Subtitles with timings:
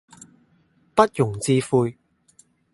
[0.95, 1.95] 不容置喙